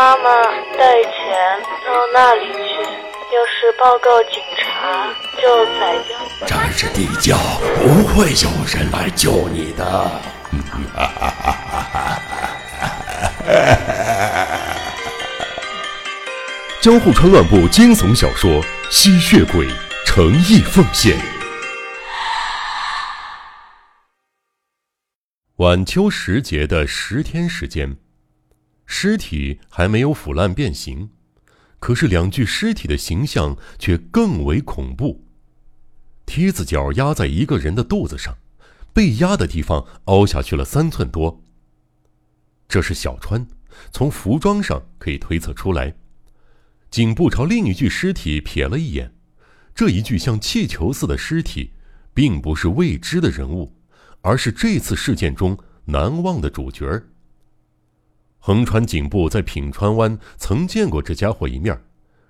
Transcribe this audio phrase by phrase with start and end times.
[0.00, 0.30] 妈妈
[0.78, 1.12] 带钱
[1.84, 5.42] 到那里去，要是报告警察，就
[5.78, 6.16] 宰掉。
[6.46, 7.36] 战士地窖
[7.76, 10.10] 不会有人来救你的。
[16.80, 18.50] 江户川乱步惊悚小说
[18.88, 19.66] 《吸血鬼》
[20.06, 21.14] 诚意奉献。
[25.56, 27.98] 晚秋时节的十天时间，
[28.92, 31.10] 尸体还没有腐烂变形，
[31.78, 35.24] 可是两具尸体的形象却更为恐怖。
[36.26, 38.36] 梯子脚压在一个人的肚子上，
[38.92, 41.40] 被压的地方凹下去了三寸多。
[42.68, 43.46] 这是小川，
[43.92, 45.94] 从服装上可以推测出来。
[46.90, 49.14] 颈部朝另一具尸体瞥了一眼，
[49.72, 51.70] 这一具像气球似的尸体，
[52.12, 53.72] 并不是未知的人物。
[54.22, 57.04] 而是这次事件中难忘的主角。
[58.40, 61.80] 横川警部在品川湾曾见过这家伙一面，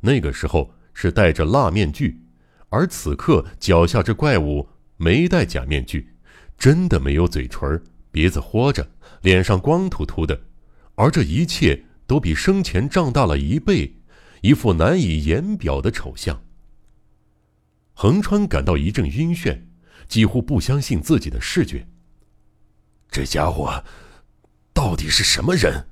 [0.00, 2.20] 那个时候是戴着蜡面具，
[2.68, 6.14] 而此刻脚下这怪物没戴假面具，
[6.58, 8.86] 真的没有嘴唇，鼻子豁着，
[9.22, 10.40] 脸上光秃秃的，
[10.96, 13.94] 而这一切都比生前胀大了一倍，
[14.42, 16.42] 一副难以言表的丑相。
[17.94, 19.62] 横川感到一阵晕眩。
[20.08, 21.86] 几乎不相信自己的视觉。
[23.10, 23.82] 这家伙
[24.74, 25.86] 到底是什么人？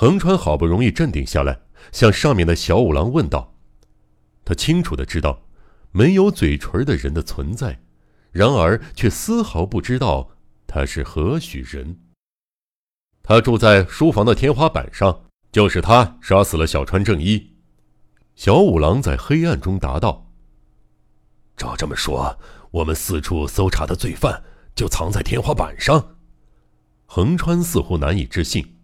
[0.00, 3.56] 横川好不容易镇定下来，向上面的小五郎问道
[4.46, 5.42] ：“他清楚的知道
[5.90, 7.80] 没有嘴唇的人的存在，
[8.30, 10.30] 然而却丝毫不知道
[10.68, 11.98] 他是何许人。”
[13.24, 17.56] 他住在书房的天花板上，就是他杀死了小川正一。
[18.36, 20.30] 小五郎在黑暗中答道
[21.58, 22.38] ：“照这么说。”
[22.70, 24.44] 我们四处搜查的罪犯
[24.76, 26.18] 就藏在天花板上，
[27.06, 28.77] 横川似乎难以置信。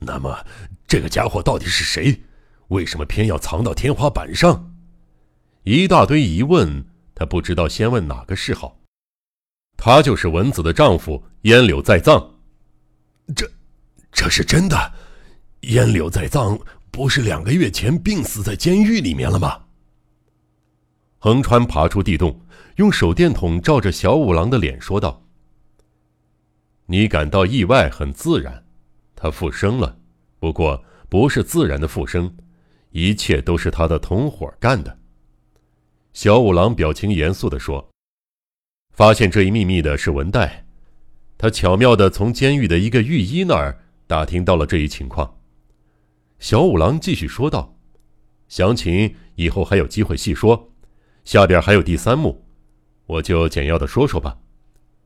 [0.00, 0.44] 那么，
[0.86, 2.22] 这个家伙到底是谁？
[2.68, 4.74] 为什么偏要藏到天花板上？
[5.64, 8.80] 一大堆疑问，他不知道先问哪个是好。
[9.76, 12.34] 他就是文子的丈夫烟柳在藏。
[13.34, 13.50] 这，
[14.10, 14.92] 这是真的？
[15.62, 16.58] 烟柳在藏
[16.90, 19.64] 不是两个月前病死在监狱里面了吗？
[21.18, 22.40] 横川爬出地洞。
[22.76, 25.22] 用手电筒照着小五郎的脸，说道
[26.86, 28.64] ：“你感到意外很自然，
[29.22, 29.98] 他复生了，
[30.38, 32.34] 不过不是自然的复生，
[32.90, 34.98] 一切都是他的同伙干的。”
[36.14, 37.90] 小五郎表情严肃地说
[38.96, 40.64] ：“发现这一秘密的是文代，
[41.36, 45.38] 他巧妙地从监狱的一个狱医那儿打听到了这一情况。”
[46.40, 47.78] 小五郎继续说道
[48.48, 50.72] ：“详情以后还有机会细说，
[51.26, 52.42] 下边还有第三幕。”
[53.04, 54.38] 我就简要的说说吧，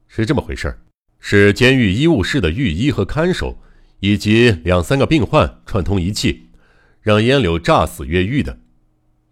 [0.07, 0.79] 是这么回事：
[1.19, 3.59] 是监狱医务室的狱医和看守，
[4.05, 6.51] 以及两三个病患串通一气，
[7.01, 8.59] 让烟柳诈死越狱的。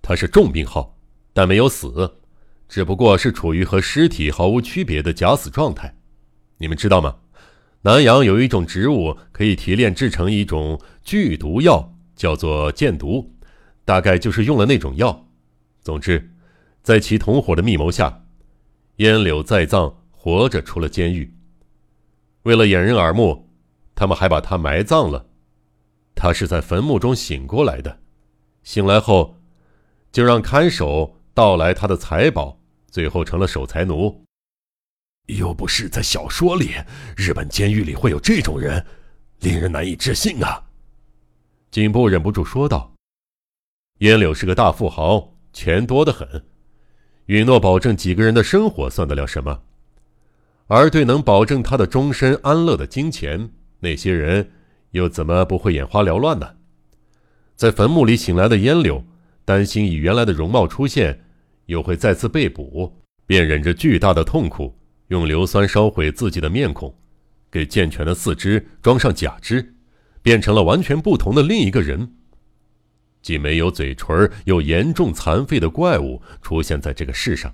[0.00, 0.99] 他是重病号，
[1.34, 2.15] 但没有死，
[2.71, 5.94] 只不过是处于和尸体毫无区别的假死状态。
[6.56, 7.16] 你们知道吗？
[7.83, 13.31] 南洋有一种植物可以提炼制成一种剧毒药，叫做箭毒，
[13.84, 15.28] 大概就是用了那种药。
[15.83, 16.33] 总之，
[16.83, 18.25] 在其同伙的密谋下。
[18.97, 21.34] 烟柳在藏，活着出了监狱。
[22.44, 23.51] 为了掩人耳目，
[23.94, 25.26] 他们还把他埋葬了。
[26.14, 27.98] 他是在坟墓中醒过来的，
[28.62, 29.36] 醒来后，
[30.12, 32.58] 就让看守盗来他的财宝，
[32.91, 34.22] 最后成了守财奴。
[35.26, 36.72] 又不是在小说里，
[37.16, 38.84] 日本监狱里会有这种人，
[39.41, 40.62] 令人难以置信啊！
[41.70, 42.92] 警部忍不住说道
[44.00, 46.44] ：“烟柳是个大富豪，钱多得很。”
[47.26, 49.62] 允诺保证几个人的生活算得了什么？
[50.66, 53.48] 而对能保证他的终身安乐的金钱，
[53.82, 54.53] 那些人
[54.93, 56.54] 又怎么不会眼花缭乱呢？
[57.56, 59.04] 在坟墓里醒来的烟柳，
[59.44, 61.24] 担心以原来的容貌出现，
[61.66, 64.78] 又会再次被捕，便忍着巨大的痛苦，
[65.09, 66.95] 用硫酸烧毁自己的面孔，
[67.51, 69.74] 给健全的四肢装上假肢，
[70.22, 72.15] 变成了完全不同的另一个人。
[73.21, 77.53] 既没有嘴唇又严重残废的怪物出现在这个世上。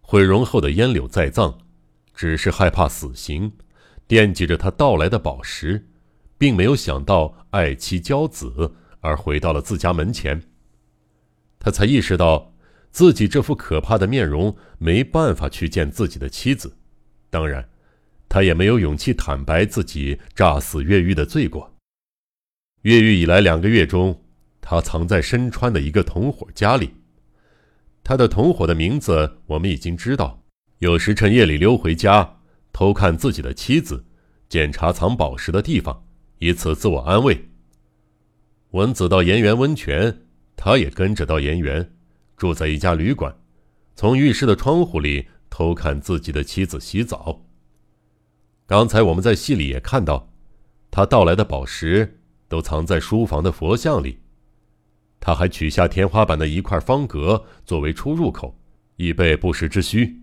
[0.00, 1.56] 毁容后的烟柳在葬，
[2.14, 3.52] 只是害怕死刑，
[4.10, 5.86] 惦记着他到来的宝石，
[6.36, 10.42] 并没有想到爱妻娇子而回到了自家门前。
[11.60, 12.52] 他才意识到，
[12.90, 16.76] 自己这副可怕的面容没办法去见自己的妻子，
[17.30, 17.68] 当然，
[18.28, 21.72] 他也没有勇气坦白自己诈死越狱的罪过。
[22.82, 24.20] 越狱以来两个月中。
[24.60, 26.90] 他藏在身川的一个同伙家里，
[28.02, 30.42] 他的同伙的名字我们已经知道。
[30.80, 32.39] 有时趁夜里溜回家，
[32.72, 34.04] 偷看自己的妻子，
[34.48, 36.04] 检查藏宝石的地方，
[36.38, 37.48] 以此自我安慰。
[38.70, 40.26] 文子到岩园温泉，
[40.56, 41.92] 他也跟着到岩园，
[42.36, 43.34] 住在一家旅馆，
[43.96, 47.44] 从浴室的窗户里偷看自己的妻子洗澡。
[48.66, 50.32] 刚才我们在戏里也看到，
[50.90, 54.20] 他盗来的宝石都藏在书房的佛像里。
[55.18, 58.56] 他还取下天花板的一块方格作为出入口，
[58.96, 60.19] 以备不时之需。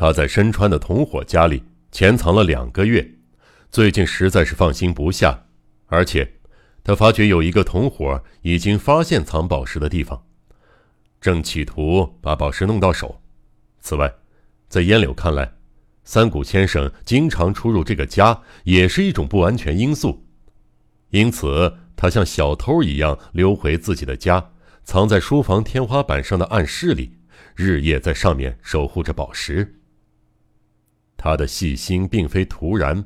[0.00, 1.62] 他在身川的同伙家里
[1.92, 3.06] 潜藏了两个月，
[3.70, 5.44] 最近实在是放心不下，
[5.88, 6.36] 而且。
[6.82, 10.24] 他发觉有一个同伙已经发现藏宝石的地方，
[11.20, 13.20] 正企图把宝石弄到手。
[13.82, 14.10] 此外，
[14.70, 15.52] 在烟柳看来，
[16.02, 20.24] 三谷先生经常出入这个家也是一种不安全因素，
[21.10, 27.18] 因此他像小偷一样溜回自己的家，藏在书房天花板上的暗室里，
[27.54, 29.76] 日夜在上面守护着宝石。
[31.22, 33.04] 他的细心并非突然，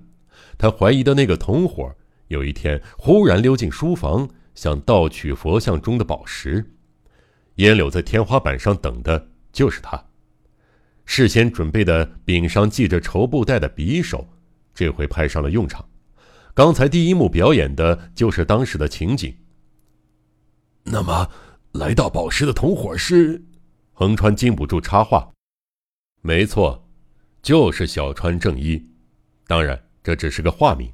[0.57, 1.93] 他怀疑的那个同伙。
[2.29, 6.65] 有一天，忽然溜进书房，想盗取佛像中的宝石。
[7.57, 10.01] 烟柳在天花板上等的就是他。
[11.05, 14.25] 事先准备的柄上系着绸布带的匕首，
[14.73, 15.85] 这回派上了用场。
[16.55, 19.37] 刚才第一幕表演的就是当时的情景。
[20.85, 21.29] 那么，
[21.73, 23.45] 来到宝石的同伙是？
[23.93, 25.33] 横川禁不住插话
[26.23, 26.84] ：“没错，
[27.45, 28.83] 就是小川正一。
[29.47, 30.91] 当然，这只是个化名。”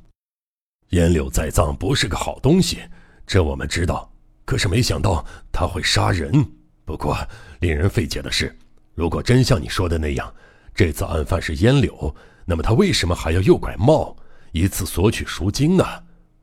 [0.91, 2.81] 烟柳在藏不是个好东西，
[3.25, 4.12] 这我们知道。
[4.44, 6.44] 可是没想到他会杀人。
[6.85, 7.17] 不过
[7.61, 8.58] 令人费解的是，
[8.97, 10.35] 如果真像你说的那样，
[10.75, 12.12] 这次案犯是烟柳，
[12.44, 14.17] 那么他为什么还要诱拐茂，
[14.50, 15.85] 以此索取赎金呢？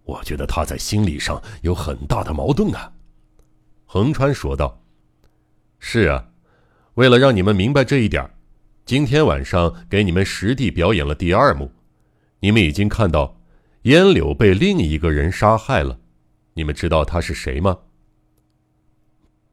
[0.05, 2.93] 我觉得他在心理上有很大的矛盾啊。
[3.85, 4.81] 横川说道
[5.79, 6.29] ：“是啊，
[6.93, 8.25] 为了让你们明白这一点，
[8.87, 11.71] 今天晚上给你们实地表演了第二幕。
[12.39, 13.35] 你们已经看到。”
[13.83, 15.97] 烟柳被另一个人杀害了，
[16.55, 17.77] 你们知道他是谁吗？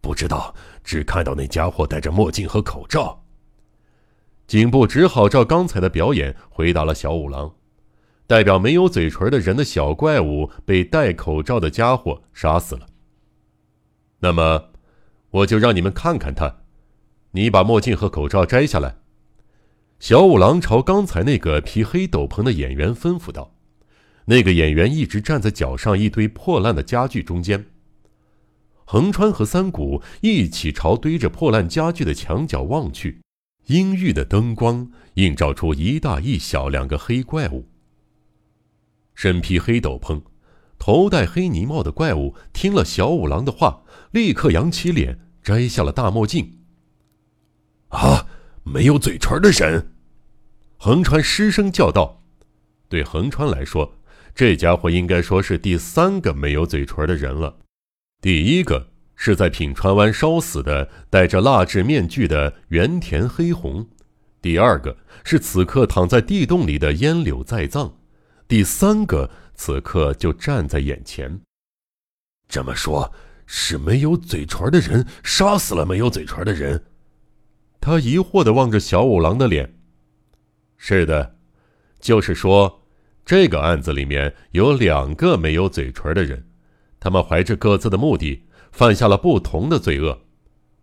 [0.01, 0.53] 不知道，
[0.83, 3.25] 只看到那家伙戴着墨镜和口罩。
[4.49, 7.55] 警部只好照刚才的表演回答了小五郎：
[8.27, 12.89] 代表没有嘴唇的人的小怪物被戴口罩的家伙杀死了。
[14.19, 14.71] 那么，
[15.31, 16.63] 我就让你们看看他。
[17.31, 18.97] 你把墨镜和口罩摘下来。
[20.05, 23.55] 小五郎朝刚才那个披黑斗篷的演员吩咐道。
[24.27, 27.65] 那个演员一直站在脚上一堆破烂的家具中间。
[28.85, 33.23] 横川和三谷一起朝堆着破烂家具的墙角望去，
[33.69, 37.67] 阴郁的灯光映照出一大一小两个黑怪物。
[39.15, 40.21] 身披黑斗篷、
[40.79, 43.81] 头戴黑呢帽的怪物听了小五郎的话，
[44.11, 46.59] 立刻扬起脸，摘下了大墨镜。
[47.89, 48.27] 啊！
[48.67, 49.94] 没有嘴唇的人！
[50.77, 52.23] 横川失声叫道
[52.89, 53.97] ：“对横川来说。”
[54.35, 57.57] 这家伙应该说是第三个没有嘴唇的人了。
[58.21, 63.87] 第一个是在品川湾烧死的戴着蜡制面具的原田黑红，
[64.43, 67.95] 第二个是此刻躺在地洞里的烟柳在藏，
[68.49, 71.41] 第三个此刻就站在眼前。
[72.49, 73.13] 这么说，
[73.47, 76.83] 是没有嘴唇的人杀死了没有嘴唇的人？
[77.81, 79.79] 他疑惑地望着小五郎的脸。
[80.87, 81.37] 是的，
[81.99, 82.83] 就是说。
[83.25, 86.47] 这个案子里面有两个没有嘴唇的人，
[87.01, 90.21] 他们怀着各自的目的，犯下了不同的罪恶。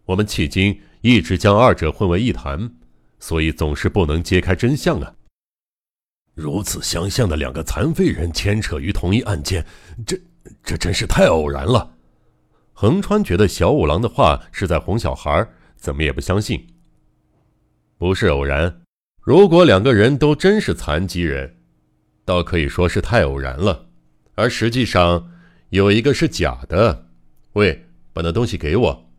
[0.06, 2.74] 我们迄今一直将二者混为一谈，
[3.20, 5.14] 所以总是不能揭开真相啊。
[6.34, 9.64] 如此相像的两个残废人牵扯于同一案件，
[10.04, 10.20] 这
[10.64, 11.96] 这真是太偶然了。
[12.74, 16.66] 横川觉得小五郎的话是在哄小孩，怎么也不相信。
[18.00, 18.82] 不是偶然，
[19.22, 21.58] 如果两个人都真是残疾人。
[22.26, 23.88] 倒可以说是太偶然了，
[24.36, 25.32] 而实际上
[25.70, 27.10] 有一个是假的。
[27.54, 29.12] 喂，把那东西给我！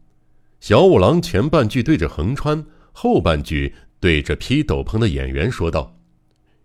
[0.61, 5.99] 小五郎前半句对着横川，后半句对着披斗篷的演员说道。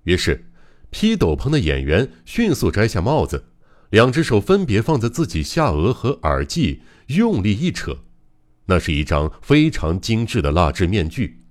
[0.03, 0.46] 于是，
[0.89, 3.46] 披斗篷的演员迅速摘下帽子，
[3.89, 7.98] 两只手分别放在自己下颚和耳际，用力一扯，
[8.67, 11.41] 那是一张非常精致的蜡制面具。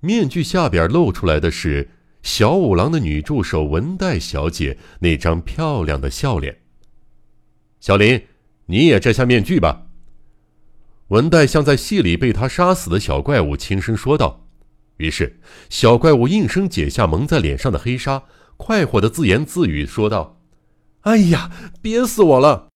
[0.00, 1.90] 面具下边露出来的是。
[2.22, 6.60] 小五郎的女助手文代小姐那张漂亮的笑脸。
[7.80, 8.26] 小林，
[8.66, 9.86] 你也摘下面具吧。
[11.08, 14.46] 文代像在戏里被他杀死的小怪物轻声说道。
[14.98, 15.40] 于是，
[15.70, 18.22] 小怪物应声解下蒙在脸上的黑纱，
[18.58, 20.42] 快活的自言自语说道
[21.08, 22.68] ：“哎呀，憋死我了！”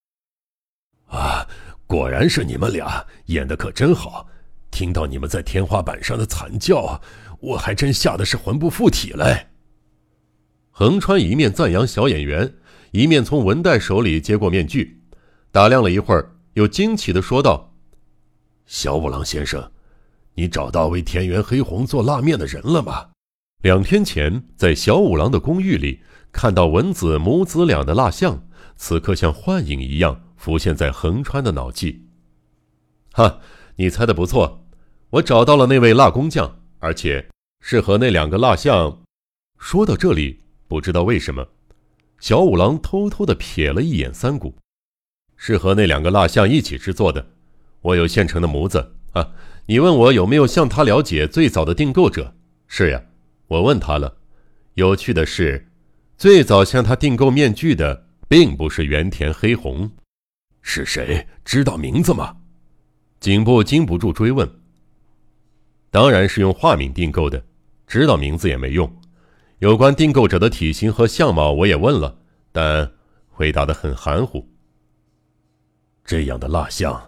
[1.12, 1.46] 啊，
[1.86, 4.26] 果然是你们俩演的可真好。
[4.74, 7.00] 听到你们在天花板上的惨叫。
[7.40, 9.48] 我还真吓得是魂不附体嘞。
[10.70, 12.54] 横川一面赞扬小演员，
[12.90, 15.02] 一面从文代手里接过面具，
[15.52, 17.74] 打量了一会儿，又惊奇的说道
[18.66, 19.70] ：“小五郎先生，
[20.34, 23.10] 你找到为田园黑红做腊面的人了吗？”
[23.62, 26.00] 两天前在小五郎的公寓里
[26.32, 32.06] 看到文子母子俩的蜡像，此刻像幻影一样浮现在横川的脑际。
[33.12, 33.38] 哈，
[33.76, 34.63] 你猜的不错，
[35.14, 37.24] 我找到了那位蜡工匠，而且
[37.60, 39.00] 是和那两个蜡像。
[39.60, 41.46] 说到这里，不知道为什么，
[42.18, 44.56] 小五郎偷偷的瞥了一眼三谷，
[45.36, 47.24] 是和那两个蜡像一起制作的。
[47.80, 49.30] 我有现成的模子啊，
[49.66, 52.34] 你问我有没有向他了解最早的订购者？
[52.66, 53.00] 是呀。
[53.46, 54.16] 我问他了，
[54.74, 55.68] 有趣的是，
[56.18, 59.92] 最早向他订购面具的并不是原田黑红，
[60.60, 61.24] 是谁？
[61.44, 62.38] 知道名字吗？
[63.20, 64.50] 颈部禁不住追问。
[65.94, 67.40] 当然是用化名订购的，
[67.86, 68.92] 知道名字也没用。
[69.60, 72.18] 有关订购者的体型和相貌我也问了，
[72.50, 72.90] 但
[73.28, 74.44] 回答的很含糊。
[76.04, 77.00] 这样的蜡像，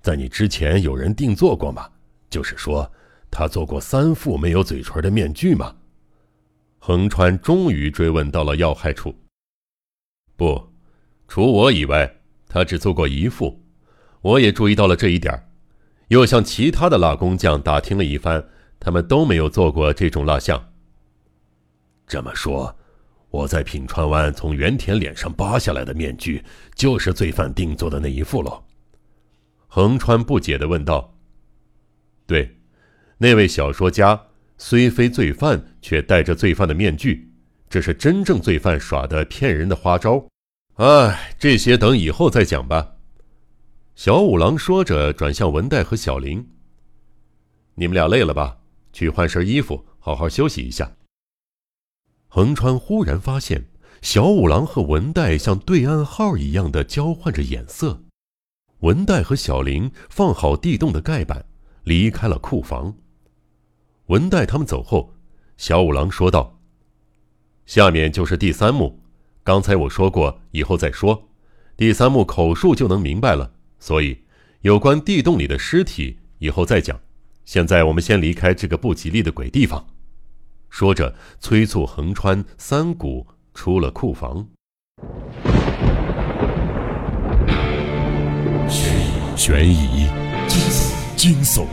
[0.00, 1.88] 在你之前有人定做过吗？
[2.30, 2.90] 就是说，
[3.30, 5.76] 他做过三副没有嘴唇的面具吗？
[6.80, 9.14] 横川终于追问到了要害处。
[10.34, 10.60] 不，
[11.28, 12.12] 除我以外，
[12.48, 13.62] 他只做过一副。
[14.20, 15.32] 我也注意到了这一点，
[16.12, 18.44] 又向其他的蜡工匠打听了一番，
[18.78, 20.62] 他们都没有做过这种蜡像。
[22.06, 22.76] 这么说，
[23.30, 28.62] 我在品川湾从原田脸上扒下来的面具，就是罪犯定做的那一副喽？
[29.68, 31.14] 横川不解地问道。
[32.26, 32.58] 对，
[33.16, 34.20] 那位小说家。
[34.58, 37.32] 虽非罪犯，却戴着罪犯的面具，
[37.70, 40.24] 这是真正罪犯耍的骗人的花招。
[40.74, 42.96] 哎，这些等以后再讲吧。
[43.94, 46.48] 小五郎说着，转向文代和小林
[47.76, 48.58] ：“你们俩累了吧？
[48.92, 50.96] 去换身衣服，好好休息一下。”
[52.28, 53.68] 横川忽然发现，
[54.00, 58.02] 小五郎和文代像对暗号一样的交换着眼色。
[58.80, 61.44] 文代和小林放好地洞的盖板，
[61.84, 62.96] 离开了库房。
[64.06, 65.14] 文代他们走后，
[65.58, 66.58] 小五郎说道
[67.66, 69.00] ：“下面就是第三幕。
[69.44, 71.28] 刚才我说过，以后再说。
[71.76, 74.16] 第三幕口述就能明白了，所以
[74.60, 77.00] 有关地洞里的尸体以后再讲。
[77.44, 79.88] 现在我们先离开这个不吉利的鬼地方。”
[80.70, 84.46] 说着，催促横川三谷出了库房。
[89.36, 90.06] 悬疑、
[91.16, 91.66] 惊悚、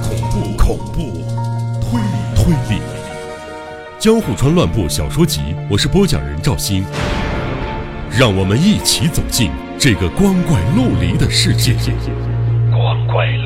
[0.00, 1.02] 恐怖、恐怖。
[1.82, 2.06] 推理
[2.36, 2.80] 推理，
[3.98, 6.84] 《江户川乱步小说集》，我是播讲人赵鑫，
[8.16, 9.50] 让我们一起走进
[9.84, 11.74] 这个光怪陆离的世界。
[12.70, 13.41] 光怪。